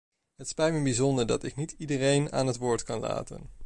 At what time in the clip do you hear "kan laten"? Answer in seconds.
2.83-3.49